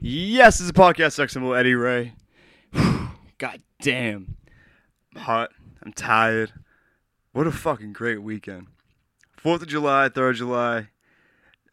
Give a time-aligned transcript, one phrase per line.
[0.00, 2.12] Yes, it's a podcast with Eddie Ray.
[3.38, 4.36] God damn.
[5.14, 5.50] I'm hot.
[5.82, 6.52] I'm tired.
[7.32, 8.68] What a fucking great weekend.
[9.36, 10.88] Fourth of July, third of July.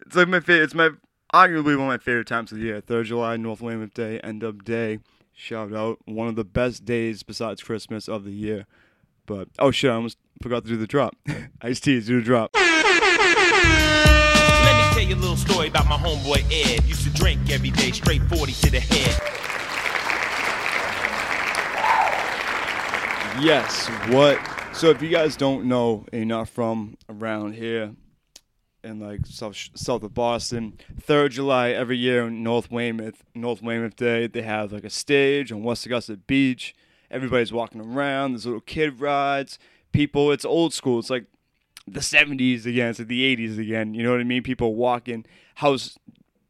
[0.05, 0.63] It's like my favorite.
[0.63, 0.89] It's my
[1.33, 2.81] arguably one of my favorite times of the year.
[2.81, 4.99] Third of July, North Weymouth Day, End Up Day.
[5.33, 5.99] Shout out.
[6.05, 8.65] One of the best days besides Christmas of the year.
[9.27, 11.15] But oh shit, I almost forgot to do the drop.
[11.61, 12.55] Ice teas, do the drop.
[15.05, 16.83] You a little story about my homeboy Ed.
[16.85, 19.21] Used to drink every day, straight 40 to the head.
[23.39, 23.87] Yes.
[24.09, 24.39] What?
[24.75, 27.93] So if you guys don't know, not from around here,
[28.83, 33.95] in like south south of Boston, third July every year in North Weymouth, North Weymouth
[33.95, 36.73] Day, they have like a stage on Wessagusset Beach.
[37.11, 38.31] Everybody's walking around.
[38.31, 39.59] There's little kid rides.
[39.91, 40.97] People, it's old school.
[40.97, 41.25] It's like
[41.87, 42.89] the 70s again.
[42.89, 43.93] It's like the 80s again.
[43.93, 44.43] You know what I mean?
[44.43, 45.25] People walking,
[45.55, 45.97] house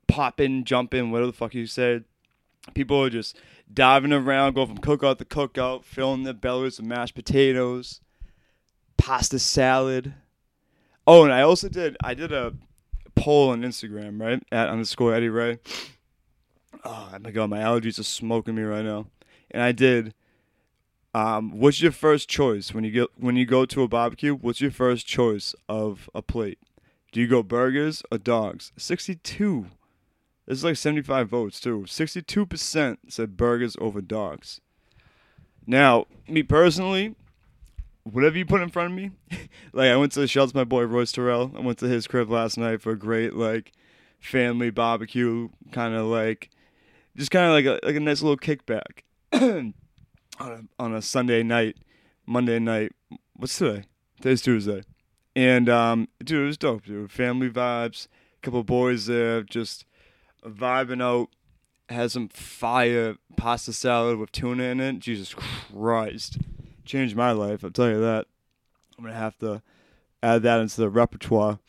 [0.07, 2.05] popping, jumping, whatever the fuck you said.
[2.73, 3.37] People are just
[3.71, 8.01] diving around, going from cookout to cookout, filling their bellies with mashed potatoes,
[8.97, 10.13] pasta salad.
[11.05, 12.53] Oh, and I also did I did a
[13.15, 14.41] poll on Instagram, right?
[14.51, 15.59] At underscore Eddie Ray.
[16.83, 19.07] Oh my god, my allergies are smoking me right now.
[19.51, 20.13] And I did
[21.15, 24.35] um, what's your first choice when you get when you go to a barbecue?
[24.35, 26.59] What's your first choice of a plate?
[27.13, 28.73] Do you go burgers or dogs?
[28.75, 29.67] Sixty-two.
[30.45, 31.85] This is like seventy-five votes too.
[31.87, 34.59] Sixty-two percent said burgers over dogs.
[35.65, 37.15] Now, me personally,
[38.03, 39.11] whatever you put in front of me,
[39.71, 41.49] like I went to shouts my boy Royce Terrell.
[41.55, 43.71] I went to his crib last night for a great like
[44.19, 46.49] family barbecue, kind of like
[47.15, 49.03] just kind of like a like a nice little kickback.
[50.39, 51.77] on a, on a Sunday night,
[52.25, 52.91] Monday night.
[53.35, 53.83] What's today?
[54.17, 54.83] Today's Tuesday,
[55.35, 56.85] and um, dude, it was dope.
[56.85, 58.07] Dude, family vibes.
[58.41, 59.85] couple boys there, just
[60.45, 61.29] vibing out.
[61.89, 64.99] Had some fire pasta salad with tuna in it.
[64.99, 66.39] Jesus Christ,
[66.83, 67.63] changed my life.
[67.63, 68.25] I'll tell you that.
[68.97, 69.61] I'm gonna have to
[70.23, 71.59] add that into the repertoire.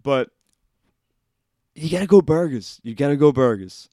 [0.00, 0.30] But
[1.74, 2.80] you gotta go burgers.
[2.84, 3.88] You gotta go burgers.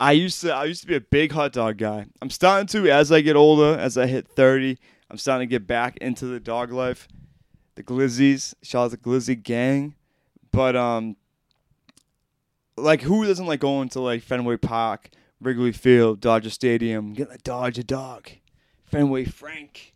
[0.00, 2.06] I used to I used to be a big hot dog guy.
[2.20, 4.78] I'm starting to as I get older, as I hit 30,
[5.10, 7.08] I'm starting to get back into the dog life.
[7.76, 9.94] The Glizzies, shout out to Glizzy gang.
[10.50, 11.16] But um
[12.76, 15.10] like who doesn't like going to like Fenway Park,
[15.40, 18.30] Wrigley Field, Dodger Stadium, get a Dodger dog.
[18.84, 19.94] Fenway Frank.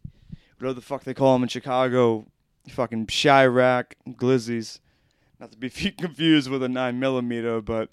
[0.59, 2.26] Whatever the fuck they call them in Chicago.
[2.69, 4.80] Fucking Chiraq, Glizzies.
[5.41, 7.91] Not to be confused with a nine millimeter, but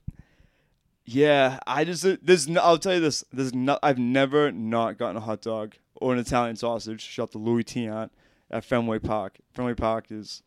[1.05, 3.23] yeah, I just there's no, I'll tell you this.
[3.31, 7.01] There's not I've never not gotten a hot dog or an Italian sausage.
[7.01, 8.09] Shout out to Louis Tiant
[8.49, 9.37] at Fenway Park.
[9.53, 10.41] Fenway Park is,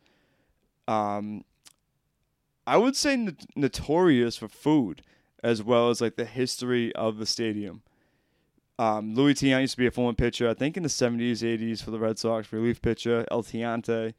[0.87, 1.43] um,
[2.67, 5.01] I would say n- notorious for food
[5.41, 7.81] as well as like the history of the stadium.
[8.77, 11.83] Um, Louis Tiant used to be a former pitcher, I think in the 70s, 80s
[11.83, 13.25] for the Red Sox, relief pitcher.
[13.29, 14.13] El Tiante,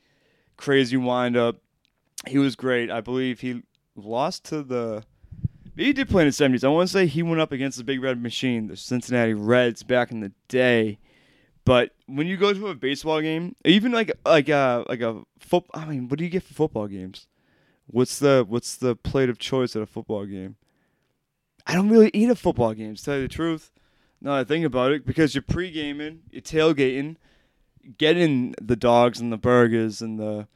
[0.57, 1.57] crazy windup.
[2.27, 2.91] He was great.
[2.91, 3.63] I believe he
[3.97, 5.05] lost to the
[5.77, 6.65] he did play in the seventies.
[6.65, 9.83] I want to say he went up against the Big Red Machine, the Cincinnati Reds,
[9.83, 10.99] back in the day.
[11.65, 15.65] But when you go to a baseball game, even like like a like a foot,
[15.75, 17.27] I mean, what do you get for football games?
[17.87, 20.57] What's the what's the plate of choice at a football game?
[21.67, 23.71] I don't really eat at football games, to tell you the truth.
[24.21, 27.17] Now I think about it, because you're pre gaming, you're tailgating,
[27.99, 30.49] getting the dogs and the burgers and the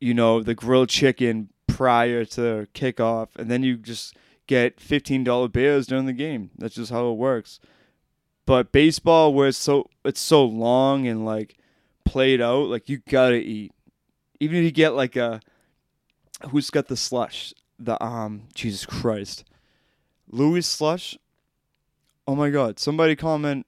[0.00, 5.48] you know the grilled chicken prior to kickoff, and then you just get fifteen dollar
[5.48, 6.50] beers during the game.
[6.56, 7.58] That's just how it works.
[8.46, 11.56] But baseball, where it's so it's so long and like
[12.04, 13.72] played out, like you gotta eat.
[14.38, 15.40] Even if you get like a
[16.50, 19.44] who's got the slush, the um Jesus Christ,
[20.30, 21.18] Louis slush.
[22.28, 22.78] Oh my God!
[22.78, 23.66] Somebody comment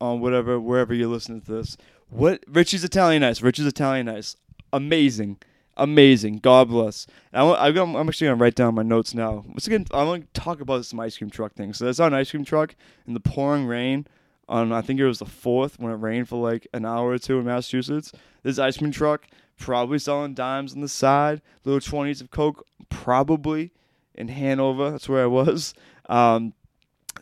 [0.00, 1.76] on whatever wherever you're listening to this.
[2.08, 3.42] What Richie's Italian Ice?
[3.42, 4.36] Richie's Italian Ice,
[4.72, 5.38] amazing
[5.76, 6.38] amazing.
[6.38, 7.06] God bless.
[7.32, 9.44] And I, am actually gonna write down my notes now.
[9.46, 11.72] Once again, I want to talk about some ice cream truck thing.
[11.72, 12.74] So I saw an ice cream truck
[13.06, 14.06] in the pouring rain
[14.48, 17.18] on I think it was the fourth when it rained for like an hour or
[17.18, 18.12] two in Massachusetts.
[18.42, 19.26] This ice cream truck
[19.58, 23.72] probably selling dimes on the side, little twenties of Coke, probably
[24.14, 24.90] in Hanover.
[24.90, 25.74] That's where I was.
[26.08, 26.54] Um,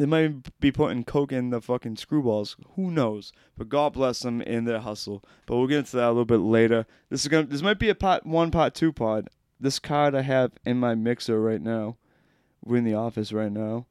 [0.01, 2.57] they might be putting coke in the fucking screwballs.
[2.75, 3.33] Who knows?
[3.59, 5.23] But God bless them in their hustle.
[5.45, 6.87] But we'll get into that a little bit later.
[7.11, 7.45] This is gonna.
[7.45, 9.29] This might be a pot one, pot two pod.
[9.61, 11.99] This card I have in my mixer right now.
[12.65, 13.85] We're in the office right now.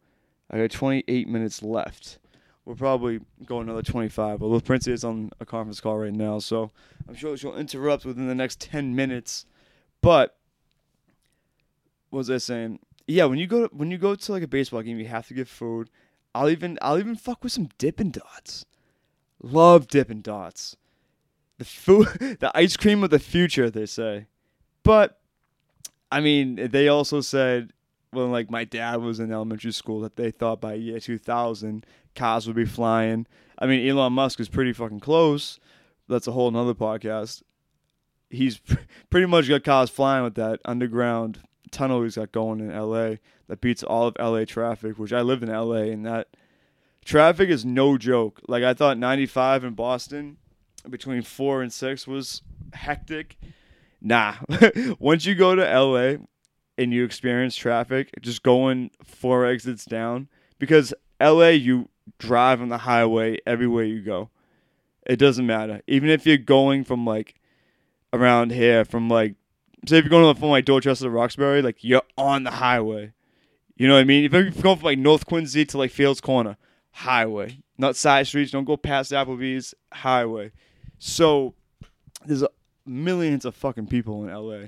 [0.49, 2.17] I got 28 minutes left.
[2.65, 4.41] We'll probably go another 25.
[4.41, 6.71] Although Princey is on a conference call right now, so
[7.07, 9.45] I'm sure she'll interrupt within the next 10 minutes.
[10.01, 10.35] But
[12.09, 12.79] what was I saying?
[13.09, 15.27] Yeah, when you go to, when you go to like a baseball game, you have
[15.29, 15.89] to get food.
[16.35, 18.67] I'll even I'll even fuck with some Dippin' Dots.
[19.41, 20.77] Love Dippin' Dots.
[21.57, 22.07] The food,
[22.39, 24.27] the ice cream of the future, they say.
[24.83, 25.19] But
[26.11, 27.73] I mean, they also said
[28.11, 32.45] when like my dad was in elementary school that they thought by year 2000 cars
[32.45, 33.25] would be flying.
[33.57, 35.59] I mean, Elon Musk is pretty fucking close.
[36.07, 37.41] That's a whole nother podcast.
[38.29, 38.59] He's
[39.09, 41.39] pretty much got cars flying with that underground
[41.71, 43.15] tunnel he's got going in LA
[43.47, 46.27] that beats all of LA traffic, which I lived in LA and that
[47.05, 48.41] traffic is no joke.
[48.47, 50.37] Like I thought 95 in Boston
[50.89, 52.41] between 4 and 6 was
[52.73, 53.37] hectic.
[54.01, 54.35] Nah.
[54.99, 56.23] Once you go to LA
[56.77, 60.29] and you experience traffic, just going four exits down
[60.59, 64.29] because LA you drive on the highway everywhere you go.
[65.05, 65.81] It doesn't matter.
[65.87, 67.35] Even if you're going from like
[68.13, 69.35] around here from like
[69.87, 73.13] say if you're going from like Dorchester to Roxbury, like you're on the highway.
[73.75, 74.25] You know what I mean?
[74.25, 76.57] If you're going from like North Quincy to like Fields Corner,
[76.91, 77.59] highway.
[77.77, 78.51] Not side streets.
[78.51, 79.73] Don't go past Applebee's.
[79.93, 80.51] Highway.
[80.97, 81.55] So
[82.25, 82.43] there's
[82.85, 84.67] millions of fucking people in LA,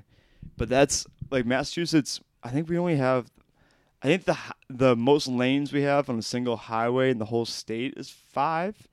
[0.57, 2.21] but that's like Massachusetts.
[2.43, 3.29] I think we only have.
[4.03, 4.37] I think the
[4.69, 8.87] the most lanes we have on a single highway in the whole state is five,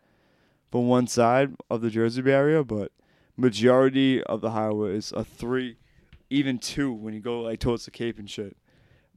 [0.70, 2.92] for one side of the Jersey barrier, but
[3.36, 5.76] majority of the highways are three,
[6.30, 8.56] even two when you go like towards the Cape and shit.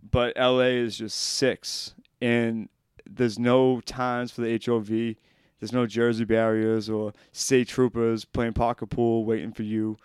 [0.09, 2.69] But LA is just six, and
[3.09, 5.15] there's no times for the HOV.
[5.59, 9.97] There's no Jersey barriers or state troopers playing pocket pool waiting for you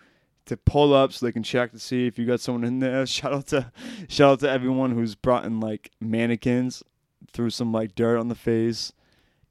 [0.45, 3.05] to pull up so they can check to see if you got someone in there.
[3.07, 3.71] Shout out to
[4.07, 6.83] shout out to everyone who's brought in like mannequins,
[7.31, 8.93] threw some like dirt on the face,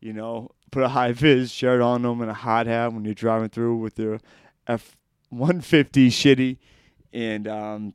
[0.00, 3.14] you know, put a high vis shirt on them and a hot hat when you're
[3.14, 4.20] driving through with your
[4.66, 4.96] F
[5.28, 6.58] one fifty shitty
[7.16, 7.94] and um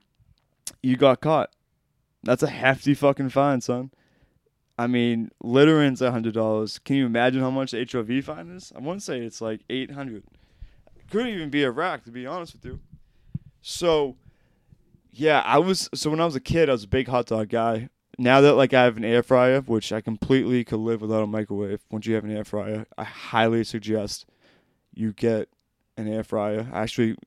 [0.81, 1.51] you got caught.
[2.23, 3.91] That's a hefty fucking fine, son.
[4.77, 6.79] I mean, littering's a hundred dollars.
[6.79, 8.73] Can you imagine how much the HOV fine is?
[8.75, 10.23] I wouldn't say it's like eight hundred.
[11.09, 12.79] Could even be a rack, to be honest with you.
[13.61, 14.15] So,
[15.11, 15.89] yeah, I was.
[15.93, 17.89] So when I was a kid, I was a big hot dog guy.
[18.17, 21.27] Now that like I have an air fryer, which I completely could live without a
[21.27, 21.81] microwave.
[21.91, 24.25] Once you have an air fryer, I highly suggest
[24.93, 25.49] you get
[25.97, 26.67] an air fryer.
[26.73, 27.17] Actually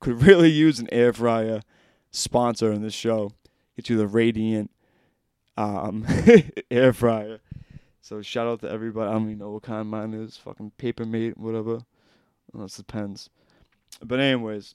[0.00, 1.62] could really use an air fryer
[2.10, 3.32] sponsor in this show.
[3.76, 4.70] Get you the Radiant
[5.56, 6.06] um,
[6.70, 7.40] air fryer.
[8.00, 9.10] So shout out to everybody.
[9.10, 10.36] I don't even know what kind mine is.
[10.38, 11.80] Fucking paper mate, whatever.
[12.54, 13.28] Unless it depends.
[14.02, 14.74] But anyways,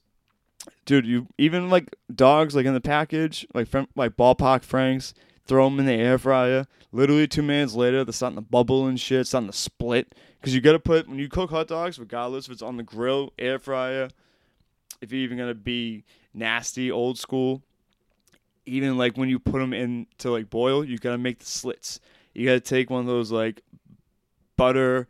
[0.86, 5.14] dude, you even like dogs like in the package, like from like ballpark franks,
[5.46, 6.68] throw them in the air fryer.
[6.92, 10.14] Literally two minutes later, they're starting to bubble and shit, starting to split.
[10.40, 13.34] Because you gotta put when you cook hot dogs, regardless if it's on the grill,
[13.40, 14.10] air fryer,
[15.04, 17.62] if you're even gonna be nasty, old school,
[18.66, 22.00] even like when you put them in to like boil, you gotta make the slits.
[22.34, 23.62] You gotta take one of those like
[24.56, 25.08] butter,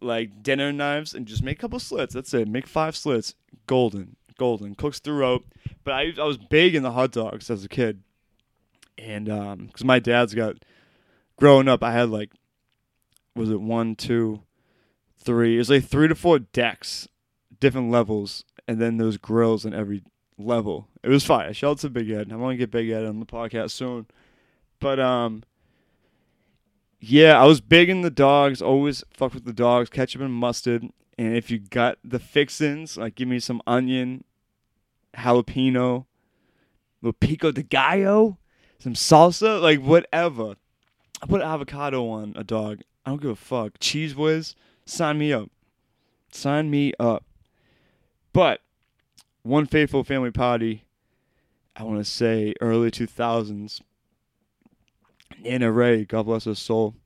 [0.00, 2.14] like dinner knives and just make a couple slits.
[2.14, 2.46] That's it.
[2.46, 3.34] Make five slits.
[3.66, 4.76] Golden, golden.
[4.76, 5.44] Cooks throughout.
[5.82, 8.02] But I I was big in the hot dogs as a kid,
[8.96, 10.56] and um, because my dad's got
[11.36, 12.30] growing up, I had like
[13.34, 14.42] was it one, two,
[15.18, 15.56] three?
[15.56, 17.08] It was like three to four decks,
[17.58, 20.02] different levels, and then those grills in every
[20.38, 20.88] level.
[21.02, 21.52] It was fire.
[21.52, 22.30] Shout out to Big Ed.
[22.30, 24.06] I'm gonna get Big Ed on the podcast soon.
[24.80, 25.42] But um
[26.98, 30.88] yeah, I was big in the dogs, always fuck with the dogs, ketchup and mustard.
[31.18, 34.24] And if you got the fixins, like give me some onion,
[35.14, 36.06] jalapeno,
[37.02, 38.38] little pico de gallo,
[38.78, 40.56] some salsa, like whatever.
[41.22, 42.80] I put avocado on a dog.
[43.04, 43.74] I don't give a fuck.
[43.78, 44.54] Cheese whiz,
[44.84, 45.50] sign me up.
[46.32, 47.24] Sign me up.
[48.36, 48.60] But
[49.44, 50.84] one faithful family party,
[51.74, 53.80] I want to say early 2000s,
[55.42, 56.96] Nana Ray, God bless her soul,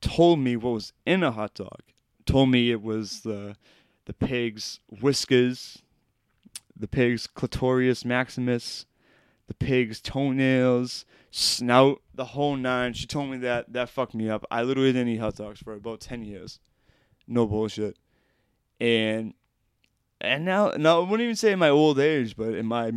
[0.00, 1.82] told me what was in a hot dog.
[2.26, 3.54] Told me it was the
[4.06, 5.80] the pig's whiskers,
[6.76, 8.86] the pig's clitorius maximus,
[9.46, 12.94] the pig's toenails, snout, the whole nine.
[12.94, 13.72] She told me that.
[13.72, 14.44] That fucked me up.
[14.50, 16.58] I literally didn't eat hot dogs for about 10 years.
[17.28, 17.96] No bullshit.
[18.80, 19.34] And
[20.22, 22.92] and now, now I wouldn't even say in my old age, but in my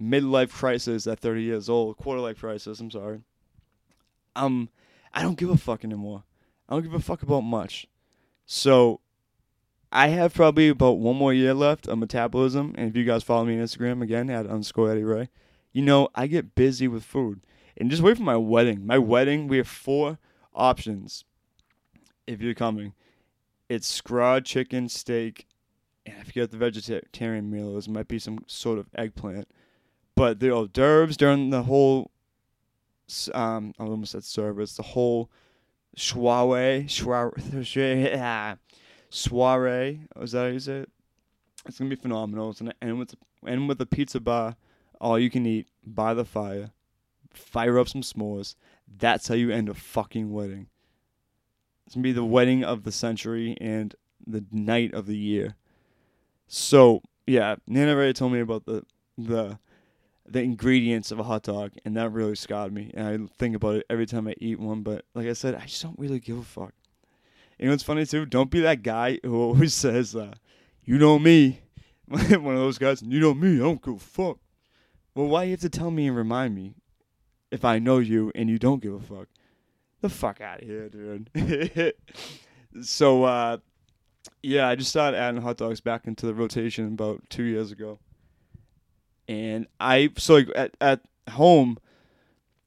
[0.00, 3.20] midlife crisis at 30 years old, quarter life crisis, I'm sorry.
[4.34, 4.70] Um,
[5.12, 6.24] I don't give a fuck anymore.
[6.68, 7.86] I don't give a fuck about much.
[8.46, 9.00] So,
[9.92, 12.74] I have probably about one more year left of metabolism.
[12.76, 15.28] And if you guys follow me on Instagram again at underscore Eddie Ray,
[15.72, 17.42] you know I get busy with food.
[17.76, 18.86] And just wait for my wedding.
[18.86, 20.18] My wedding, we have four
[20.52, 21.24] options.
[22.26, 22.94] If you're coming,
[23.68, 25.46] it's scrod chicken, steak,
[26.06, 27.86] and I forget the vegetarian meal is.
[27.86, 29.48] It might be some sort of eggplant.
[30.14, 32.10] But the hors d'oeuvres during the whole
[33.32, 34.76] um, I almost said service.
[34.76, 35.30] The whole
[35.96, 37.64] soiree, soiree,
[39.10, 40.00] soiree.
[40.16, 40.90] Was that how you say it?
[41.66, 42.50] It's gonna be phenomenal.
[42.50, 43.14] It's gonna end with
[43.46, 44.56] end with a pizza bar,
[45.00, 46.70] all you can eat by the fire.
[47.32, 48.54] Fire up some s'mores.
[48.86, 50.68] That's how you end a fucking wedding.
[51.86, 53.94] It's gonna be the wedding of the century and
[54.26, 55.56] the night of the year.
[56.46, 58.84] So yeah, Nana already told me about the
[59.16, 59.58] the
[60.26, 62.90] the ingredients of a hot dog, and that really scarred me.
[62.94, 64.82] And I think about it every time I eat one.
[64.82, 66.72] But like I said, I just don't really give a fuck.
[67.58, 68.26] You know what's funny too?
[68.26, 70.34] Don't be that guy who always says, uh,
[70.84, 71.60] "You know me,"
[72.06, 73.02] one of those guys.
[73.02, 73.56] You know me.
[73.56, 74.38] I don't give a fuck.
[75.14, 76.74] Well, why you have to tell me and remind me
[77.52, 79.28] if I know you and you don't give a fuck?
[80.00, 81.94] The fuck out of here, dude.
[82.82, 83.58] so, uh,
[84.42, 87.98] yeah, I just started adding hot dogs back into the rotation about two years ago
[89.28, 91.00] and I so like at at
[91.30, 91.78] home,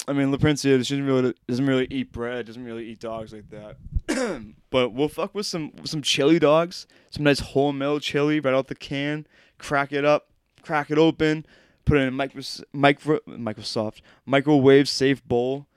[0.08, 3.78] I mean Laprincia doesn't really doesn't really eat bread, doesn't really eat dogs like that.
[4.70, 8.76] but we'll fuck with some some chili dogs, some nice Hormel chili right out the
[8.76, 10.30] can, crack it up,
[10.62, 11.46] crack it open,
[11.86, 12.42] put it in a micro
[12.74, 15.68] micro Microsoft microwave safe bowl.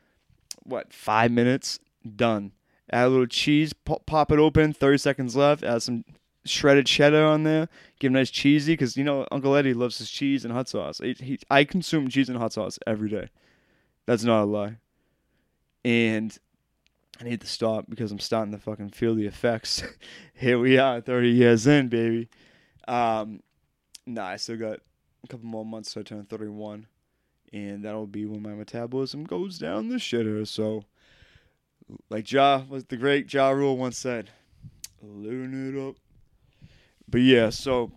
[0.62, 1.78] What five minutes?
[2.16, 2.52] Done.
[2.92, 4.72] Add a little cheese, pop, pop it open.
[4.72, 5.62] Thirty seconds left.
[5.62, 6.04] Add some
[6.44, 7.68] shredded cheddar on there.
[7.98, 10.98] Give it nice cheesy because you know Uncle Eddie loves his cheese and hot sauce.
[10.98, 13.28] He, he, I consume cheese and hot sauce every day.
[14.06, 14.78] That's not a lie.
[15.84, 16.36] And
[17.20, 19.82] I need to stop because I'm starting to fucking feel the effects.
[20.34, 22.28] Here we are, 30 years in, baby.
[22.88, 23.40] Um,
[24.06, 24.80] nah, I still got
[25.22, 26.86] a couple more months till I turn 31,
[27.52, 30.46] and that'll be when my metabolism goes down the shitter.
[30.46, 30.84] So,
[32.08, 34.30] like Ja was the great Ja Rule once said,
[35.02, 35.96] "Living it up."
[37.08, 37.92] But yeah, so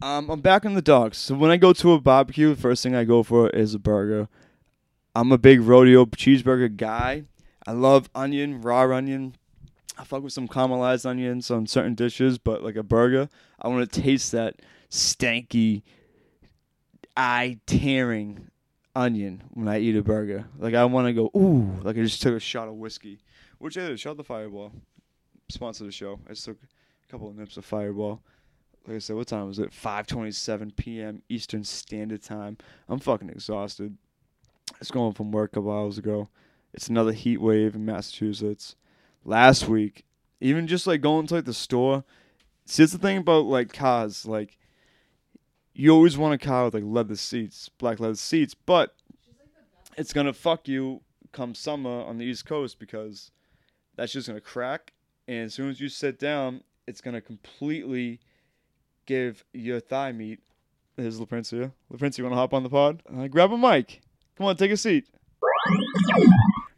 [0.00, 1.18] um, I'm back on the dogs.
[1.18, 4.28] So when I go to a barbecue, first thing I go for is a burger.
[5.14, 7.24] I'm a big rodeo cheeseburger guy.
[7.66, 9.36] I love onion, raw onion.
[9.98, 13.28] I fuck with some caramelized onions on certain dishes, but like a burger,
[13.60, 14.56] I want to taste that
[14.90, 15.82] stanky,
[17.16, 18.48] eye tearing
[18.94, 20.46] onion when I eat a burger.
[20.58, 23.20] Like I want to go, ooh, like I just took a shot of whiskey,
[23.58, 24.00] which I did.
[24.00, 24.72] Shot the Fireball,
[25.48, 26.20] sponsor the show.
[26.26, 28.22] I just took a couple of nips of Fireball.
[28.86, 29.70] Like I said, what time was it?
[29.70, 31.22] 5:27 p.m.
[31.28, 32.58] Eastern Standard Time.
[32.88, 33.96] I'm fucking exhausted.
[34.80, 36.28] It's going from work a couple hours ago.
[36.74, 38.74] It's another heat wave in Massachusetts.
[39.24, 40.04] Last week,
[40.40, 42.04] even just like going to like the store.
[42.64, 44.26] See, it's the thing about like cars.
[44.26, 44.58] Like,
[45.74, 48.94] you always want a car with like leather seats, black leather seats, but
[49.96, 51.00] it's gonna fuck you
[51.32, 53.30] come summer on the East Coast because
[53.96, 54.92] that's just gonna crack.
[55.28, 58.20] And as soon as you sit down, it's gonna completely
[59.06, 60.40] give your thigh meat.
[60.96, 61.72] There's Laprincia.
[61.90, 63.02] Laprincia, you wanna hop on the pod?
[63.12, 64.00] Uh, grab a mic.
[64.36, 65.06] Come on, take a seat.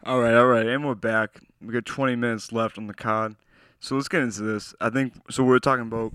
[0.06, 1.40] All right, all right, and we're back.
[1.62, 3.36] We got 20 minutes left on the card,
[3.80, 4.74] so let's get into this.
[4.80, 5.42] I think so.
[5.42, 6.12] We're talking about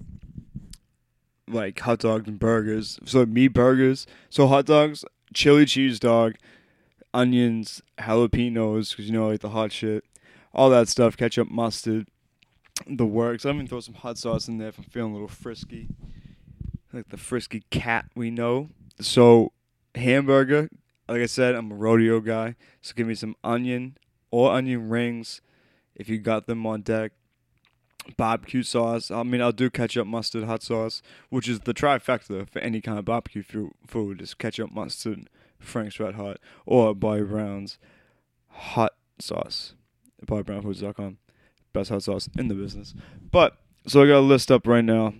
[1.50, 3.00] like hot dogs and burgers.
[3.06, 4.08] So meat burgers.
[4.30, 5.04] So hot dogs,
[5.34, 6.36] chili cheese dog,
[7.14, 10.04] onions, jalapenos, because you know like the hot shit,
[10.54, 11.18] all that stuff.
[11.18, 12.08] Ketchup, mustard,
[12.88, 13.46] the works.
[13.46, 15.88] I'm gonna throw some hot sauce in there if I'm feeling a little frisky,
[16.94, 18.70] like the frisky cat we know.
[19.00, 19.52] So
[19.96, 20.70] hamburger.
[21.08, 23.98] Like I said, I'm a rodeo guy, so give me some onion
[24.30, 25.42] or onion rings
[25.96, 27.14] if you got them on deck.
[28.18, 29.12] Barbecue sauce.
[29.12, 33.00] I mean, I'll do ketchup, mustard, hot sauce, which is the trifecta for any kind
[33.00, 34.22] of barbecue fu- food.
[34.22, 37.78] Is ketchup, mustard, Frank's Red Hot, or Bobby Brown's
[38.48, 39.74] hot sauce.
[40.26, 41.18] BobbyBrownFoods.com.
[41.74, 42.94] Best hot sauce in the business.
[43.32, 45.14] But, so I got a list up right now.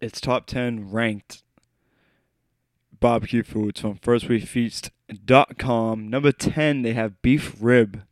[0.00, 1.42] It's top 10 ranked
[2.98, 6.08] barbecue foods from firstwefeast.com.
[6.08, 8.02] Number 10, they have beef rib.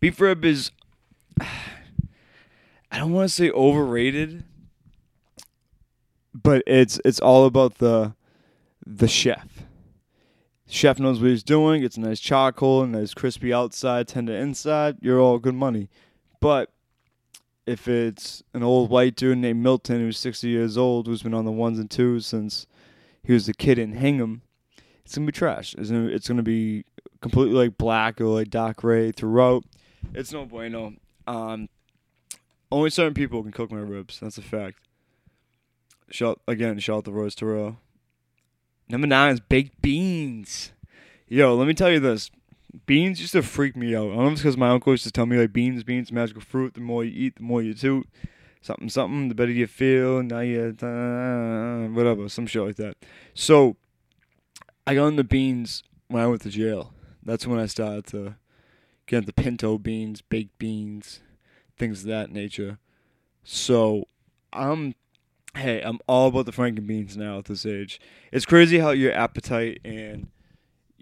[0.00, 0.70] Beef rib is,
[2.90, 4.44] I don't want to say overrated,
[6.34, 8.14] but it's it's all about the
[8.84, 9.64] the chef.
[10.66, 11.82] Chef knows what he's doing.
[11.82, 14.98] It's a nice charcoal, nice crispy outside, tender inside.
[15.00, 15.88] You're all good money.
[16.40, 16.70] But
[17.66, 21.44] if it's an old white dude named Milton who's 60 years old, who's been on
[21.46, 22.66] the ones and twos since
[23.22, 24.42] he was a kid in Hingham,
[25.04, 25.74] it's gonna be trash.
[25.78, 26.84] It's gonna, it's gonna be
[27.20, 29.64] completely like black or like dark gray throughout.
[30.14, 30.94] It's no bueno.
[31.26, 31.68] Um,
[32.70, 34.20] only certain people can cook my ribs.
[34.20, 34.78] That's a fact.
[36.10, 36.78] Shout again.
[36.78, 37.78] Shout out to Rose Terrell.
[38.88, 40.72] Number nine is baked beans.
[41.26, 42.30] Yo, let me tell you this.
[42.86, 44.10] Beans used to freak me out.
[44.10, 46.12] I don't know if it's because my uncle used to tell me like beans, beans,
[46.12, 46.74] magical fruit.
[46.74, 48.08] The more you eat, the more you toot.
[48.60, 49.28] Something, something.
[49.28, 50.22] The better you feel.
[50.22, 52.96] Now you, uh, whatever, some shit like that.
[53.34, 53.76] So,
[54.86, 56.94] I got into beans when I went to jail.
[57.22, 58.36] That's when I started to
[59.06, 61.20] get the pinto beans, baked beans,
[61.78, 62.78] things of that nature.
[63.44, 64.04] So
[64.52, 64.94] I'm
[65.56, 68.00] hey, I'm all about the Franken beans now at this age.
[68.32, 70.28] It's crazy how your appetite and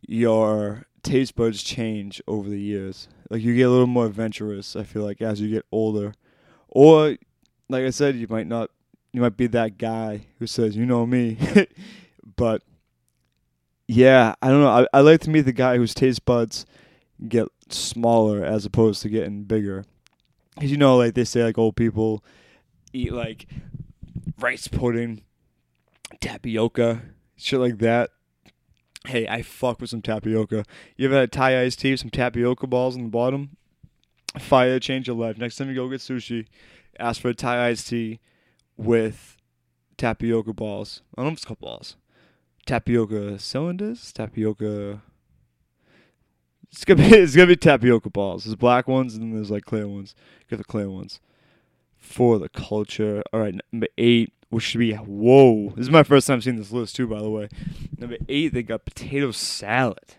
[0.07, 3.09] your taste buds change over the years.
[3.29, 6.15] Like you get a little more adventurous, I feel like, as you get older.
[6.69, 7.17] Or
[7.69, 8.71] like I said, you might not
[9.13, 11.39] you might be that guy who says, You know me
[12.37, 12.63] but
[13.89, 14.69] yeah, I don't know.
[14.69, 16.67] I, I like to meet the guy whose taste buds
[17.29, 19.85] get smaller as opposed to getting bigger.
[20.59, 22.25] Cause you know, like they say, like old people
[22.93, 23.47] eat like
[24.39, 25.23] rice pudding,
[26.21, 27.03] tapioca,
[27.37, 28.11] shit like that.
[29.07, 30.65] Hey, I fuck with some tapioca.
[30.97, 33.57] You ever had Thai iced tea with some tapioca balls on the bottom?
[34.39, 35.39] Fire change your life.
[35.39, 36.47] Next time you go get sushi,
[36.99, 38.21] ask for a Thai iced tea
[38.77, 39.37] with
[39.97, 41.03] tapioca balls.
[41.17, 41.97] I don't know if it's called balls.
[42.67, 45.03] Tapioca cylinders, tapioca.
[46.71, 48.45] It's gonna be it's gonna be tapioca balls.
[48.45, 50.15] There's black ones and then there's like clear ones.
[50.49, 51.21] Get the clear ones
[51.99, 53.23] for the culture.
[53.33, 55.71] All right, number eight, which should be whoa.
[55.71, 57.49] This is my first time seeing this list too, by the way.
[57.99, 60.17] Number eight, they got potato salad.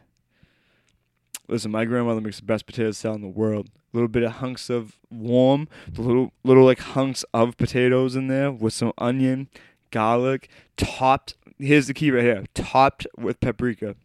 [1.48, 3.70] Listen, my grandmother makes the best potato salad in the world.
[3.94, 8.28] A little bit of hunks of warm, the little little like hunks of potatoes in
[8.28, 9.48] there with some onion,
[9.92, 11.36] garlic, topped.
[11.58, 13.96] Here's the key right here: topped with paprika.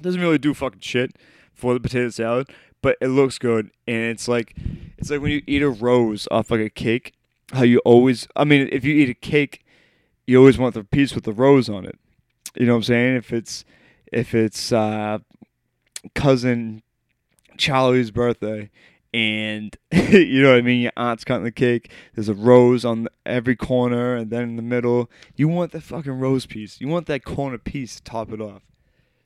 [0.00, 1.16] Doesn't really do fucking shit
[1.62, 2.50] for the potato salad,
[2.82, 4.54] but it looks good, and it's like
[4.98, 7.14] it's like when you eat a rose off like a cake.
[7.52, 9.64] How you always, I mean, if you eat a cake,
[10.26, 11.98] you always want the piece with the rose on it.
[12.56, 13.16] You know what I'm saying?
[13.16, 13.64] If it's
[14.10, 15.18] if it's uh,
[16.14, 16.82] cousin
[17.58, 18.70] Charlie's birthday,
[19.14, 20.80] and you know what I mean.
[20.80, 21.92] Your aunt's cutting the cake.
[22.14, 26.18] There's a rose on every corner, and then in the middle, you want the fucking
[26.18, 26.80] rose piece.
[26.80, 28.62] You want that corner piece to top it off.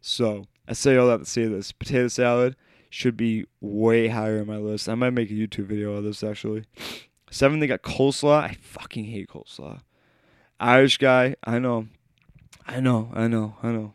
[0.02, 2.56] So I say all that to say this: potato salad
[2.90, 4.88] should be way higher on my list.
[4.88, 6.64] I might make a YouTube video of this actually.
[7.30, 8.42] Seven, they got coleslaw.
[8.42, 9.80] I fucking hate coleslaw.
[10.58, 11.88] Irish guy, I know,
[12.66, 13.94] I know, I know, I know.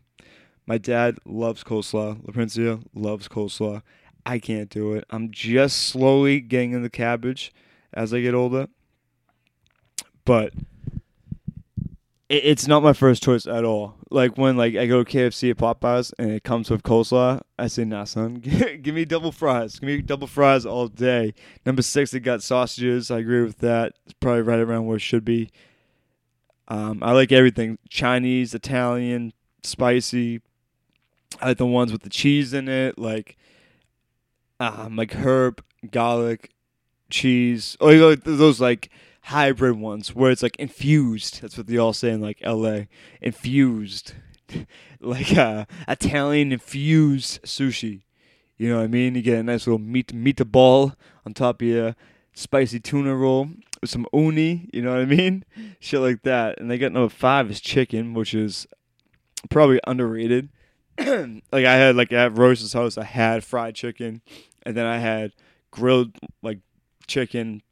[0.68, 2.22] My dad loves coleslaw.
[2.24, 3.82] LaPrincia loves coleslaw.
[4.26, 5.06] I can't do it.
[5.10, 7.52] I'm just slowly getting into cabbage
[7.94, 8.68] as I get older.
[10.24, 10.54] But
[12.32, 13.96] it, it's not my first choice at all.
[14.10, 17.68] Like when like I go to KFC at Popeyes and it comes with coleslaw, I
[17.68, 18.36] say nah, son.
[18.82, 19.80] Give me double fries.
[19.80, 21.34] Give me double fries all day.
[21.66, 23.12] Number six, they got sausages.
[23.12, 23.94] I agree with that.
[24.06, 25.52] It's probably right around where it should be.
[26.70, 30.42] Um, I like everything: Chinese, Italian, spicy.
[31.42, 33.38] I like the ones with the cheese in it, like
[34.60, 36.52] um, like herb, garlic,
[37.10, 37.76] cheese.
[37.82, 38.90] Oh, those like
[39.24, 41.42] hybrid ones where it's like infused.
[41.42, 42.88] That's what they all say in like L.A.
[43.22, 44.14] Infused,
[45.00, 48.04] like uh, Italian infused sushi.
[48.58, 49.16] You know what I mean?
[49.16, 51.96] You get a nice little meat meatball on top of your
[52.34, 53.50] spicy tuna roll
[53.82, 54.70] with some uni.
[54.72, 55.44] You know what I mean?
[55.80, 56.60] Shit like that.
[56.60, 58.68] And they got number five is chicken, which is
[59.50, 60.50] probably underrated.
[61.00, 64.22] like I had like at Rose's house, I had fried chicken,
[64.64, 65.32] and then I had
[65.72, 66.60] grilled like
[67.08, 67.64] chicken,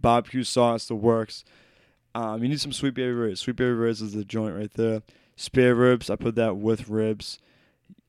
[0.00, 1.44] barbecue sauce, the works.
[2.14, 3.40] Um, you need some sweet baby ribs.
[3.40, 5.02] Sweet baby ribs is the joint right there.
[5.36, 7.38] Spare ribs, I put that with ribs.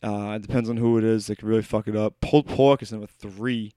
[0.04, 1.28] Uh, it depends on who it is.
[1.28, 2.20] They can really fuck it up.
[2.22, 3.74] Pulled pork is number three,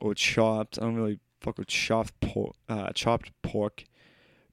[0.00, 0.78] or chopped.
[0.78, 2.56] I don't really fuck with chopped pork.
[2.68, 3.84] Uh, chopped pork,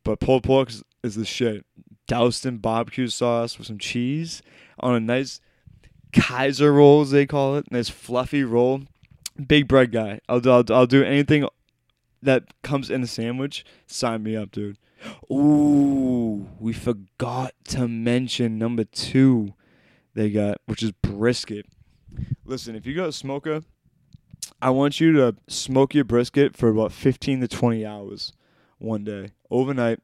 [0.04, 1.66] but pulled pork is, is the shit.
[2.08, 4.42] Doused in barbecue sauce with some cheese
[4.80, 5.42] on a nice
[6.14, 7.72] Kaiser roll, as they call it.
[7.72, 8.82] Nice fluffy roll.
[9.46, 10.20] Big bread guy.
[10.28, 11.48] I'll, I'll, I'll do anything
[12.22, 13.66] that comes in a sandwich.
[13.86, 14.78] Sign me up, dude.
[15.32, 19.54] Ooh, we forgot to mention number two
[20.14, 21.68] they got, which is brisket.
[22.44, 23.62] Listen, if you go to smoker,
[24.62, 28.34] I want you to smoke your brisket for about 15 to 20 hours
[28.80, 30.00] one day, overnight.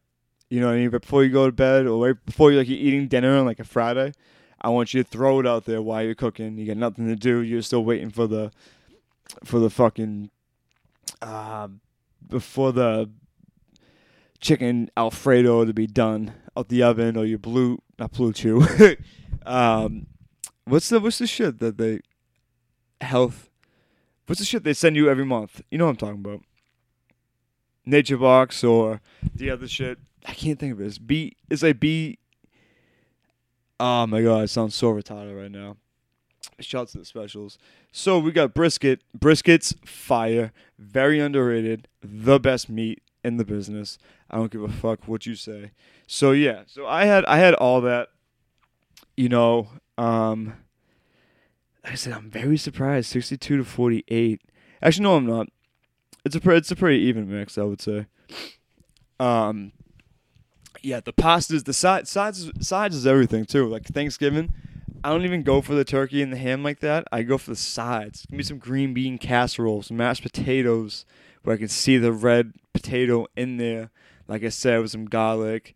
[0.50, 0.90] You know what I mean?
[0.92, 3.60] Before you go to bed or right before you're like you're eating dinner on like
[3.60, 4.14] a Friday,
[4.62, 6.58] I want you to throw it out there while you're cooking.
[6.58, 7.40] You got nothing to do.
[7.40, 8.52] You're still waiting for the
[9.44, 10.30] for the fucking
[11.24, 11.70] uh,
[12.28, 13.10] before the
[14.40, 18.66] chicken alfredo to be done out the oven or your blue not blue chew.
[19.46, 20.08] um,
[20.66, 22.00] what's the what's the shit that they
[23.02, 23.50] health?
[24.26, 25.62] What's the shit they send you every month?
[25.70, 26.42] You know what I'm talking about.
[27.86, 29.02] Nature Box or
[29.36, 30.00] the other shit.
[30.26, 30.86] I can't think of it.
[30.86, 31.36] It's B.
[31.50, 32.20] It's like B.
[33.80, 35.78] Oh my god, it sounds so retarded right now.
[36.62, 37.58] To the specials.
[37.92, 39.02] So we got brisket.
[39.18, 40.52] Brisket's fire.
[40.78, 41.88] Very underrated.
[42.02, 43.98] The best meat in the business.
[44.30, 45.72] I don't give a fuck what you say.
[46.08, 46.64] So yeah.
[46.68, 48.10] So I had I had all that.
[49.18, 49.70] You know.
[49.98, 50.54] Um.
[51.84, 53.10] like I said, I'm very surprised.
[53.10, 54.42] 62 to 48.
[54.82, 55.48] Actually, no, I'm not.
[56.26, 58.06] It's a pre- it's a pretty even mix, I would say.
[59.20, 59.72] Um,
[60.82, 63.68] yeah, the pastas, the side sides sides is everything too.
[63.68, 64.54] Like Thanksgiving,
[65.04, 67.06] I don't even go for the turkey and the ham like that.
[67.12, 68.26] I go for the sides.
[68.30, 71.06] Give me some green bean casserole, some mashed potatoes,
[71.44, 73.92] where I can see the red potato in there.
[74.30, 75.76] Like I said, with some garlic,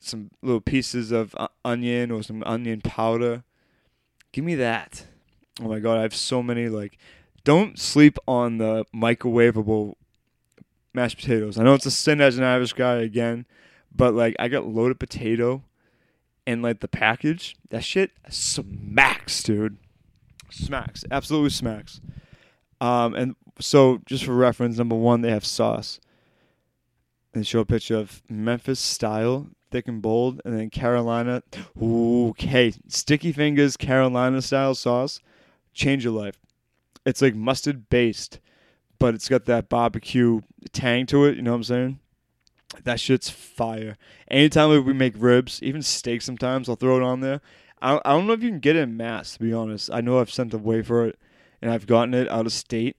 [0.00, 3.44] some little pieces of uh, onion or some onion powder.
[4.32, 5.04] Give me that.
[5.60, 6.96] Oh my god, I have so many like.
[7.44, 9.96] Don't sleep on the microwavable
[10.94, 11.58] mashed potatoes.
[11.58, 13.44] I know it's a sin as an Irish guy again,
[13.94, 15.62] but like I got loaded potato
[16.46, 19.78] and like the package, that shit smacks, dude.
[20.50, 21.04] Smacks.
[21.10, 22.00] Absolutely smacks.
[22.80, 26.00] Um and so just for reference, number one, they have sauce.
[27.32, 31.42] They show a picture of Memphis style, thick and bold, and then Carolina.
[31.80, 32.72] Okay.
[32.88, 35.20] Sticky fingers Carolina style sauce.
[35.72, 36.38] Change your life.
[37.04, 38.38] It's like mustard based,
[38.98, 40.40] but it's got that barbecue
[40.72, 41.98] tang to it, you know what I'm saying?
[42.82, 43.96] That shit's fire.
[44.28, 47.40] Anytime we make ribs, even steak sometimes, I'll throw it on there.
[47.80, 49.90] I, I don't know if you can get it in mass, to be honest.
[49.92, 51.18] I know I've sent away for it
[51.62, 52.96] and I've gotten it out of state.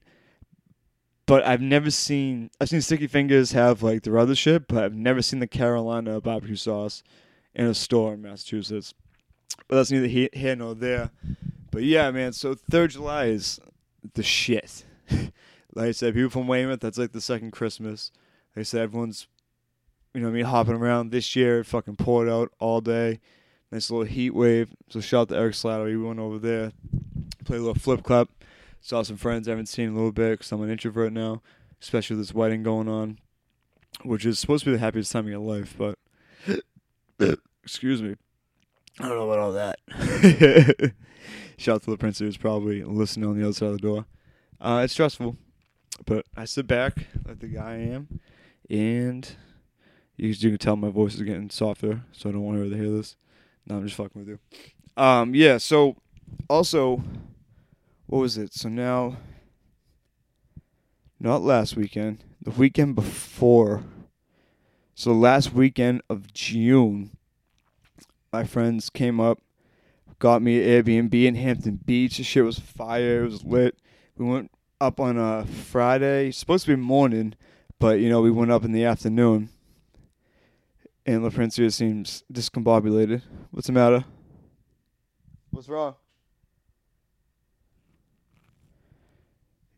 [1.26, 4.94] But I've never seen I've seen Sticky Fingers have like their other shit, but I've
[4.94, 7.02] never seen the Carolina barbecue sauce
[7.54, 8.94] in a store in Massachusetts.
[9.66, 11.10] But that's neither here, nor there.
[11.72, 12.32] But yeah, man.
[12.32, 13.58] So Third July is
[14.14, 14.84] the shit.
[15.10, 18.12] like I said, people from Weymouth, that's like the second Christmas.
[18.54, 19.26] Like I said, everyone's
[20.16, 23.20] you know what I mean, hopping around this year, fucking poured out all day.
[23.70, 24.74] Nice little heat wave.
[24.88, 25.88] So shout out to Eric Slattery.
[25.88, 26.72] We went over there,
[27.44, 28.28] played a little flip club.
[28.80, 31.42] Saw some friends I haven't seen in a little bit because I'm an introvert now,
[31.82, 33.18] especially with this wedding going on,
[34.04, 35.98] which is supposed to be the happiest time of your life, but
[37.62, 38.16] excuse me.
[38.98, 40.94] I don't know about all that.
[41.58, 44.06] Shout out to the prince who's probably listening on the other side of the door.
[44.62, 45.36] Uh, it's stressful,
[46.06, 48.20] but I sit back like the guy I am,
[48.70, 49.36] and
[50.16, 52.90] you, can tell my voice is getting softer, so I don't want her to hear
[52.90, 53.16] this.
[53.66, 54.38] No, I'm just fucking with you.
[54.96, 55.58] Um, yeah.
[55.58, 55.96] So,
[56.48, 57.02] also,
[58.06, 58.54] what was it?
[58.54, 59.16] So now,
[61.20, 63.84] not last weekend, the weekend before.
[64.94, 67.10] So last weekend of June,
[68.32, 69.40] my friends came up,
[70.18, 72.16] got me an Airbnb in Hampton Beach.
[72.16, 73.22] The shit was fire.
[73.22, 73.76] It was lit.
[74.16, 74.50] We went
[74.80, 76.30] up on a Friday.
[76.30, 77.34] Supposed to be morning,
[77.78, 79.50] but you know we went up in the afternoon.
[81.06, 83.22] And LaPrincia seems discombobulated.
[83.52, 84.04] What's the matter?
[85.50, 85.94] What's wrong?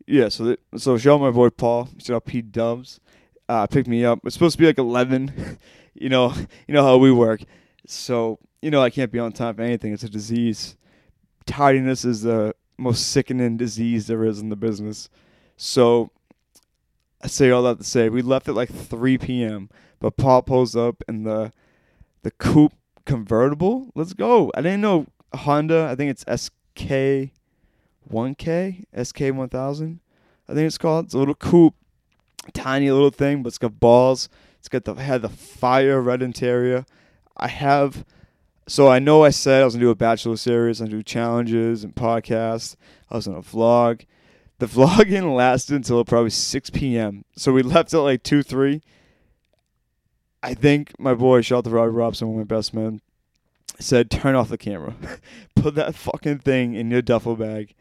[0.07, 1.87] Yeah, so th- so shout out my boy Paul.
[1.99, 2.99] Shout out Pete Dubs.
[3.47, 4.19] Uh, picked me up.
[4.25, 5.59] It's supposed to be like eleven.
[5.93, 6.33] you know,
[6.67, 7.41] you know how we work.
[7.85, 9.93] So you know I can't be on time for anything.
[9.93, 10.75] It's a disease.
[11.45, 15.09] Tardiness is the most sickening disease there is in the business.
[15.57, 16.11] So
[17.21, 19.69] I say all that to say we left at like 3 p.m.
[19.99, 21.51] But Paul pulls up in the
[22.23, 22.73] the coupe
[23.05, 23.91] convertible.
[23.95, 24.51] Let's go.
[24.55, 25.87] I didn't know Honda.
[25.89, 27.31] I think it's SK
[28.11, 29.99] 1K, SK 1000.
[30.47, 31.05] I think it's called.
[31.05, 31.75] It's a little coupe,
[32.53, 34.29] tiny little thing, but it's got balls.
[34.57, 36.85] It's got the had the fire red interior.
[37.37, 38.05] I have.
[38.67, 41.83] So I know I said I was gonna do a bachelor series, and do challenges
[41.83, 42.75] and podcasts.
[43.09, 44.05] I was gonna vlog.
[44.59, 47.25] The vlogging lasted until probably 6 p.m.
[47.35, 48.81] So we left at like 2, 3.
[50.41, 53.01] I think my boy, to Robbie Robson, one of my best men,
[53.79, 54.95] said, turn off the camera.
[55.55, 57.73] Put that fucking thing in your duffel bag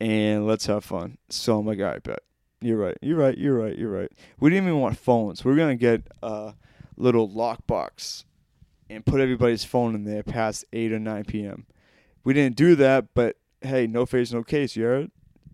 [0.00, 1.18] and let's have fun.
[1.28, 2.20] So I'm like, all right, bet.
[2.60, 2.96] You're right.
[3.02, 3.36] You're right.
[3.36, 3.76] You're right.
[3.76, 4.10] You're right.
[4.40, 5.44] We didn't even want phones.
[5.44, 6.54] We are gonna get a
[6.96, 8.24] little lockbox
[8.88, 11.66] and put everybody's phone in there past eight or nine p.m.
[12.22, 14.76] We didn't do that, but hey, no face, no case.
[14.76, 15.10] You heard?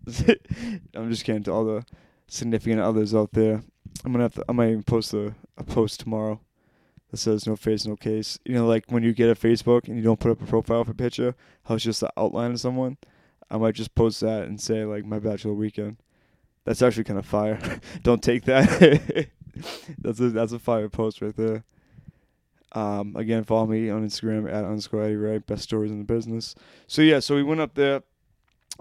[0.95, 1.85] I'm just kidding to all the
[2.27, 3.63] significant others out there.
[4.03, 4.45] I'm gonna have to.
[4.49, 6.39] I might even post a, a post tomorrow
[7.11, 8.39] that says no face, no case.
[8.45, 10.83] You know, like when you get a Facebook and you don't put up a profile
[10.83, 11.35] for picture,
[11.65, 12.97] how it's just the outline of someone.
[13.49, 15.97] I might just post that and say like my bachelor weekend.
[16.63, 17.59] That's actually kind of fire.
[18.03, 19.27] don't take that.
[19.99, 21.63] that's a that's a fire post right there.
[22.73, 26.55] Um, again, follow me on Instagram at underscore Eddie Ray, best stories in the business.
[26.87, 28.03] So yeah, so we went up there.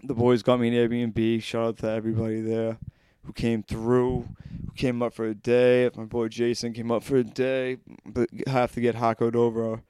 [0.02, 1.42] The boys got me an Airbnb.
[1.42, 2.78] Shout out to everybody there
[3.24, 4.28] who came through,
[4.66, 5.90] who came up for a day.
[5.94, 9.82] My boy Jason came up for a day, but have to get Hako Dover,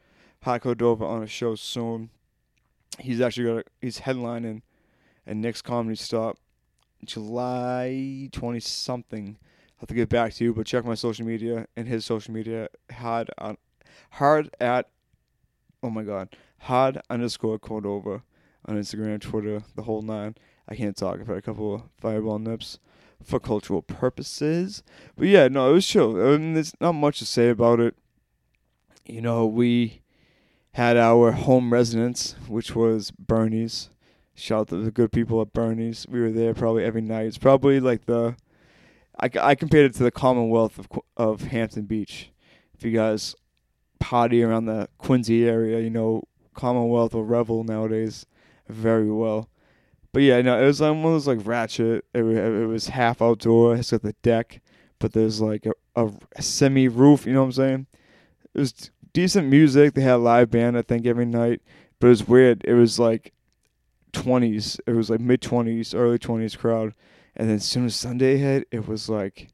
[0.43, 2.11] Hako Dover on a show soon.
[2.99, 4.63] He's actually got a, he's headlining
[5.27, 6.39] at Nick's Comedy Stop
[7.05, 9.39] July twenty something.
[9.41, 12.35] I have to get back to you, but check my social media and his social
[12.35, 13.57] media hard on
[14.11, 14.89] hard at
[15.83, 18.23] oh my god hard underscore Cordova
[18.67, 20.37] on Instagram, Twitter, the whole nine.
[20.69, 21.21] I can't talk.
[21.21, 22.79] I've had a couple of fireball nips
[23.23, 24.83] for cultural purposes.
[25.17, 26.17] But yeah, no, it was chill.
[26.17, 27.97] I mean, there's not much to say about it.
[29.07, 30.03] You know, we
[30.73, 33.91] had our home residence, which was Bernie's.
[34.35, 36.07] Shout out to the good people at Bernie's.
[36.09, 37.27] We were there probably every night.
[37.27, 38.37] It's probably like the,
[39.19, 42.31] I, I compared it to the Commonwealth of of Hampton Beach.
[42.75, 43.35] If you guys
[43.99, 46.23] party around the Quincy area, you know
[46.55, 48.25] Commonwealth or Revel nowadays
[48.71, 49.49] very well.
[50.13, 52.05] But yeah, no, it was um, of those like ratchet.
[52.15, 53.77] It, it was half outdoor.
[53.77, 54.61] It's got the deck,
[54.99, 57.27] but there's like a, a semi roof.
[57.27, 57.87] You know what I'm saying?
[58.55, 59.95] It was decent music.
[59.95, 61.63] They had a live band, I think, every night.
[62.01, 62.65] But it was weird.
[62.65, 63.33] It was like
[64.13, 64.81] 20s.
[64.87, 66.95] It was like mid 20s, early 20s crowd.
[67.37, 69.53] And then as soon as Sunday hit, it was like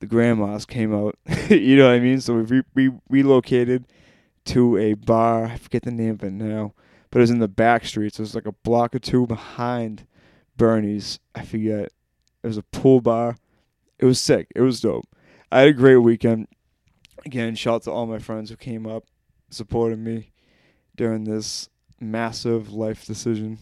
[0.00, 1.18] the grandmas came out.
[1.50, 2.22] you know what I mean?
[2.22, 3.84] So we we relocated
[4.46, 5.44] to a bar.
[5.44, 6.72] I forget the name of it now
[7.10, 8.18] but it was in the back streets.
[8.18, 10.06] It was like a block or two behind
[10.56, 11.20] Bernie's.
[11.34, 11.92] I forget.
[12.42, 13.36] It was a pool bar.
[13.98, 14.48] It was sick.
[14.54, 15.06] It was dope.
[15.50, 16.48] I had a great weekend.
[17.24, 19.04] Again, shout out to all my friends who came up,
[19.50, 20.30] supported me
[20.96, 21.68] during this
[22.00, 23.58] massive life decision.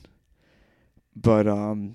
[1.15, 1.95] But um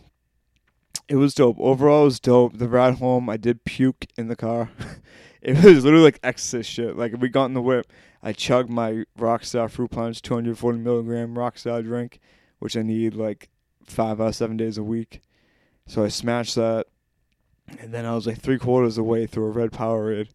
[1.07, 1.57] it was dope.
[1.59, 2.57] Overall it was dope.
[2.57, 4.71] The ride home I did puke in the car.
[5.41, 6.97] it was literally like excess shit.
[6.97, 7.85] Like we got in the whip
[8.23, 12.19] I chugged my Rockstar Fruit Punch 240 milligram Rockstar drink,
[12.60, 13.49] which I need like
[13.86, 15.21] five or seven days a week.
[15.88, 16.88] So I smashed that,
[17.79, 20.29] and then I was like three quarters away through a red Powerade,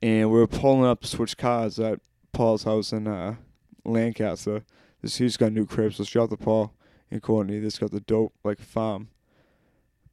[0.00, 2.00] and we were pulling up to switch cars at
[2.32, 3.36] Paul's house in uh,
[3.84, 4.64] Lancaster.
[5.02, 5.96] This he's got new cribs.
[5.96, 6.72] so shout out to Paul
[7.10, 7.58] and Courtney.
[7.58, 9.08] This got the dope like farm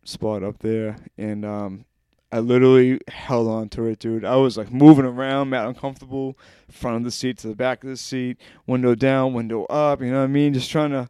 [0.04, 1.86] spot up there, and um,
[2.32, 4.24] I literally held on to it, dude.
[4.24, 6.38] I was like moving around, mad uncomfortable,
[6.70, 8.38] front of the seat to the back of the seat,
[8.68, 10.02] window down, window up.
[10.02, 10.54] You know what I mean?
[10.54, 11.10] Just trying to,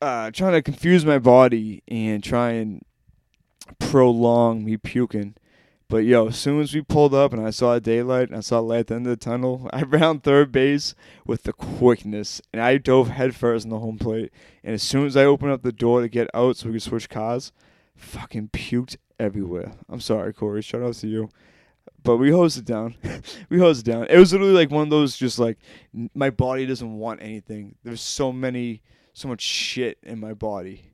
[0.00, 2.84] uh, trying to confuse my body and try and
[3.78, 5.36] prolong me puking.
[5.92, 8.60] But yo, as soon as we pulled up and I saw daylight and I saw
[8.60, 10.94] light at the end of the tunnel, I ran third base
[11.26, 14.32] with the quickness and I dove headfirst in the home plate.
[14.64, 16.82] And as soon as I opened up the door to get out so we could
[16.82, 17.52] switch cars,
[17.96, 19.72] fucking puked everywhere.
[19.88, 20.62] I'm sorry, Corey.
[20.62, 21.28] Shout out to you.
[22.02, 22.94] But we hosed it down.
[23.48, 24.06] we hosed it down.
[24.08, 25.58] It was literally like one of those just like
[26.14, 27.76] my body doesn't want anything.
[27.84, 30.92] There's so many so much shit in my body.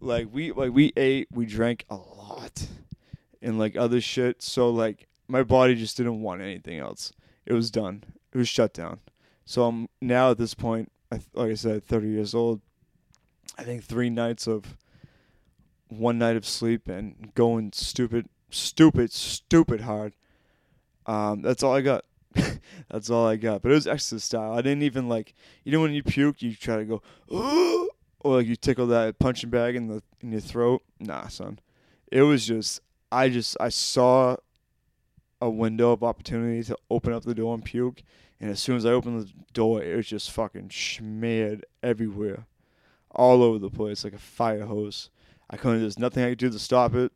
[0.00, 2.66] Like we like we ate, we drank a lot.
[3.40, 4.42] And like other shit.
[4.42, 7.12] So like my body just didn't want anything else.
[7.46, 8.04] It was done.
[8.32, 9.00] It was shut down.
[9.44, 12.60] So I'm now at this point, like I said, 30 years old.
[13.56, 14.76] I think three nights of
[15.88, 20.14] one night of sleep and going stupid, stupid, stupid hard.
[21.06, 22.04] Um, that's all I got.
[22.90, 23.62] that's all I got.
[23.62, 24.52] But it was extra style.
[24.52, 25.34] I didn't even like.
[25.64, 27.02] You know when you puke, you try to go,
[28.20, 30.82] or like you tickle that punching bag in the in your throat.
[30.98, 31.58] Nah, son.
[32.10, 32.80] It was just.
[33.12, 34.36] I just I saw
[35.40, 38.02] a window of opportunity to open up the door and puke,
[38.40, 42.46] and as soon as I opened the door, it was just fucking smeared everywhere,
[43.10, 45.10] all over the place like a fire hose.
[45.50, 45.80] I couldn't.
[45.80, 47.12] There's nothing I could do to stop it.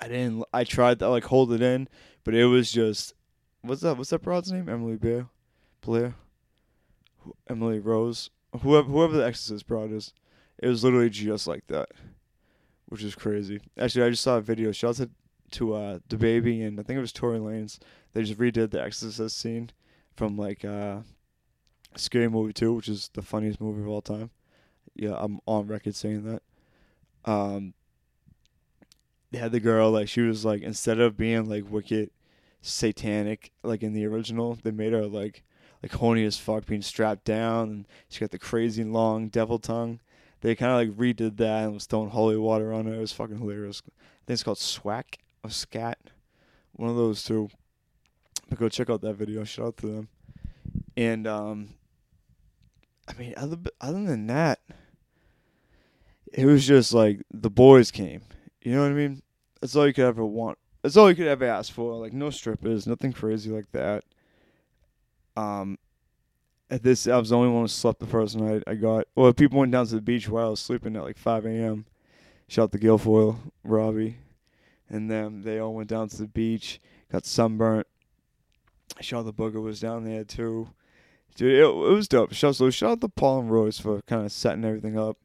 [0.00, 0.44] I didn't.
[0.52, 1.88] I tried to like hold it in,
[2.24, 3.14] but it was just.
[3.62, 3.96] What's that?
[3.96, 4.68] What's that broad's name?
[4.68, 5.26] Emily Bear,
[5.80, 6.14] Blair,
[7.48, 8.30] Emily Rose,
[8.60, 10.12] whoever whoever the Exorcist broad is.
[10.58, 11.88] It was literally just like that,
[12.86, 13.60] which is crazy.
[13.78, 14.72] Actually, I just saw a video.
[14.72, 15.10] Shout out
[15.52, 17.78] to uh DaBaby and I think it was Tory Lanez.
[18.12, 19.70] They just redid the Exorcist scene
[20.14, 20.98] from like uh
[21.96, 24.30] Scary Movie 2, which is the funniest movie of all time.
[24.94, 26.42] Yeah, I'm on record saying that
[27.24, 27.74] um
[29.30, 32.10] they had the girl like she was like instead of being like wicked
[32.60, 35.42] satanic like in the original they made her like
[35.82, 40.00] like horny as fuck being strapped down and she got the crazy long devil tongue.
[40.40, 42.94] They kind of like redid that and was throwing holy water on her.
[42.94, 43.82] It was fucking hilarious.
[43.86, 43.90] I
[44.26, 45.98] think it's called swack or scat.
[46.72, 47.48] One of those two.
[48.48, 49.44] But go check out that video.
[49.44, 50.08] Shout out to them.
[50.96, 51.74] And um
[53.08, 54.60] i mean other other than that
[56.32, 58.22] it was just like the boys came.
[58.62, 59.22] You know what I mean?
[59.60, 60.58] That's all you could ever want.
[60.82, 61.94] That's all you could ever ask for.
[61.94, 64.04] Like no strippers, nothing crazy like that.
[65.36, 65.78] Um,
[66.70, 68.62] at this, I was the only one who slept the first night.
[68.66, 69.32] I got well.
[69.32, 71.86] People went down to the beach while I was sleeping at like 5 a.m.
[72.46, 74.18] Shout the Guilfoyle, Robbie,
[74.88, 76.80] and then they all went down to the beach.
[77.10, 77.86] Got sunburnt.
[79.00, 80.70] Shout the Booger was down there too.
[81.34, 82.32] Dude, it, it was dope.
[82.32, 85.16] Shout so shout out to Paul and Royce for kind of setting everything up.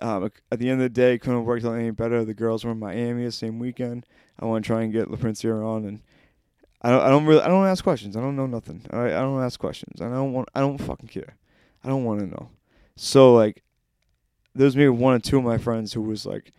[0.00, 2.24] Um, at the end of the day, couldn't have worked out any better.
[2.24, 4.06] The girls were in Miami the same weekend.
[4.38, 6.02] I want to try and get LaPrincia on, and
[6.82, 7.00] I don't.
[7.00, 7.40] I don't really.
[7.40, 8.16] I don't ask questions.
[8.16, 8.82] I don't know nothing.
[8.90, 10.00] I, I don't ask questions.
[10.00, 10.48] I don't want.
[10.54, 11.36] I don't fucking care.
[11.84, 12.50] I don't want to know.
[12.96, 13.62] So like,
[14.54, 16.52] there's maybe one or two of my friends who was like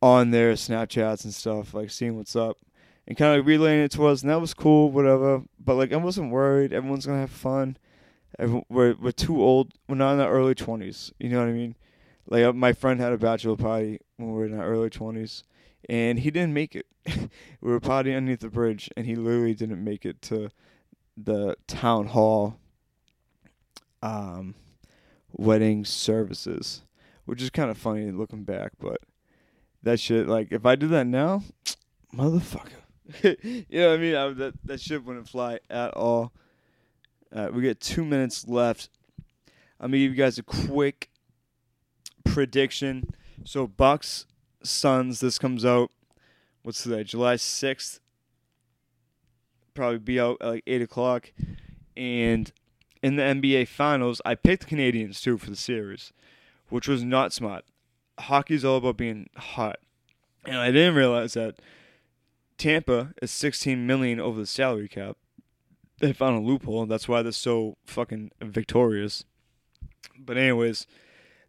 [0.00, 2.58] on their Snapchats and stuff, like seeing what's up
[3.06, 5.42] and kind of like relaying it to us, and that was cool, whatever.
[5.58, 6.72] But like, I wasn't worried.
[6.72, 7.76] Everyone's gonna have fun.
[8.38, 9.72] We're we're too old.
[9.88, 11.12] We're not in our early twenties.
[11.18, 11.76] You know what I mean?
[12.26, 15.44] Like uh, my friend had a bachelor party when we were in our early twenties,
[15.88, 16.86] and he didn't make it.
[17.06, 20.50] we were partying underneath the bridge, and he literally didn't make it to
[21.16, 22.58] the town hall
[24.02, 24.54] um,
[25.32, 26.82] wedding services,
[27.24, 28.72] which is kind of funny looking back.
[28.78, 28.98] But
[29.82, 31.42] that shit, like, if I did that now,
[32.14, 32.70] motherfucker.
[33.22, 34.14] you know what I mean?
[34.14, 36.32] I, that that shit wouldn't fly at all.
[37.30, 38.88] Uh, we got two minutes left.
[39.78, 41.10] I'm gonna give you guys a quick
[42.34, 43.14] prediction.
[43.44, 44.26] So Bucks
[44.62, 45.20] Suns.
[45.20, 45.90] This comes out.
[46.62, 47.04] What's today?
[47.04, 48.00] July sixth.
[49.74, 51.32] Probably be out at like eight o'clock.
[51.96, 52.50] And
[53.02, 56.12] in the NBA Finals, I picked the Canadiens too for the series,
[56.70, 57.64] which was not smart.
[58.18, 59.78] Hockey's all about being hot,
[60.44, 61.56] and I didn't realize that
[62.58, 65.16] Tampa is 16 million over the salary cap.
[65.98, 66.82] They found a loophole.
[66.82, 69.24] and That's why they're so fucking victorious.
[70.16, 70.86] But anyways,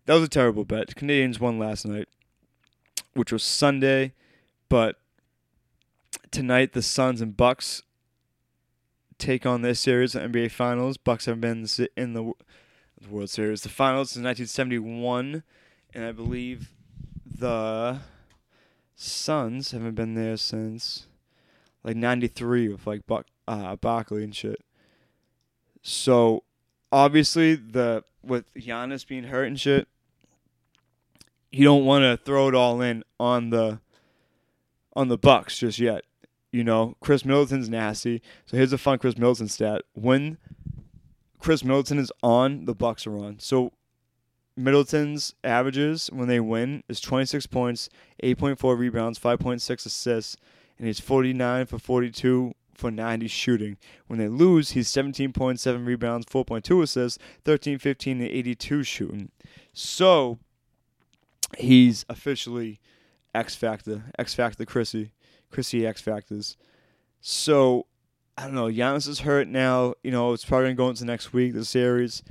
[0.06, 0.96] that was a terrible bet.
[0.96, 2.08] Canadiens won last night,
[3.14, 4.14] which was Sunday,
[4.70, 4.98] but
[6.32, 7.84] tonight the Suns and Bucks
[9.18, 10.98] take on this series, the NBA Finals.
[10.98, 12.34] Bucks have been in the
[13.10, 15.44] World Series, the Finals since 1971,
[15.94, 16.72] and I believe
[17.26, 18.00] the
[18.96, 21.08] Suns haven't been there since
[21.84, 24.62] like '93 with like Buck, uh, Barkley and shit.
[25.82, 26.44] So
[26.92, 29.88] obviously the with Giannis being hurt and shit,
[31.56, 33.80] you don't want to throw it all in on the
[34.94, 36.04] on the Bucks just yet.
[36.52, 38.22] You know, Khris Middleton's nasty.
[38.46, 40.38] So here's a fun Khris Middleton stat: when
[41.40, 43.40] Khris Middleton is on, the Bucks are on.
[43.40, 43.72] So
[44.58, 47.90] Middleton's averages when they win is 26 points,
[48.22, 50.36] 8.4 rebounds, 5.6 assists,
[50.78, 53.78] and he's 49 for 42 for 90 shooting.
[54.08, 59.32] When they lose, he's 17.7 rebounds, 4.2 assists, 13, 15, and 82 shooting.
[59.72, 60.40] So
[61.58, 62.80] he's officially
[63.34, 65.12] X Factor, X Factor Chrissy,
[65.52, 66.58] Chrissy X Factors.
[67.22, 67.88] So
[68.38, 68.68] I don't know.
[68.68, 69.96] Giannis is hurt now.
[70.04, 72.24] You know, it's probably gonna go into next week, the series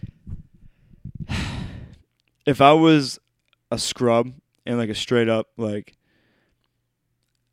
[2.47, 3.19] if I was
[3.71, 4.33] a scrub
[4.67, 5.97] and like a straight up like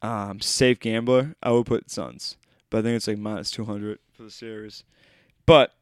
[0.02, 2.38] um, safe gambler, I would put Suns.
[2.70, 4.84] But I think it's like minus two hundred for the series.
[5.46, 5.74] But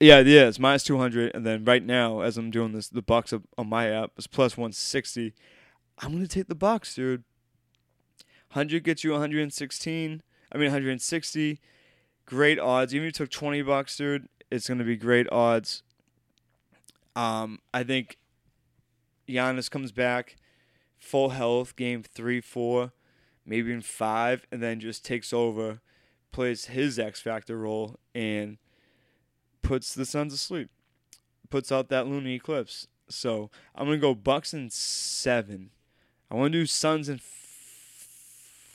[0.00, 3.02] yeah, yeah, it's minus two hundred, and then right now, as I'm doing this, the
[3.02, 5.34] Bucks on my app is plus one sixty.
[5.98, 7.24] I'm gonna take the Bucks, dude.
[8.50, 10.22] Hundred gets you 116.
[10.52, 11.60] I mean 160.
[12.24, 12.94] Great odds.
[12.94, 15.82] Even if you took 20 bucks, dude, it's gonna be great odds.
[17.14, 18.18] Um, I think
[19.28, 20.36] Giannis comes back
[20.98, 22.92] full health, game three, four,
[23.44, 25.80] maybe in five, and then just takes over,
[26.32, 28.58] plays his X Factor role, and
[29.66, 30.70] puts the Suns asleep.
[31.50, 32.86] Puts out that lunar eclipse.
[33.08, 35.70] So I'm gonna go Bucks in seven.
[36.30, 37.22] I want to do Suns in f-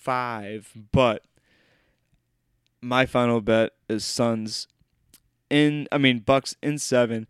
[0.02, 1.24] five, but
[2.82, 4.68] my final bet is Suns
[5.50, 7.28] in I mean Bucks in seven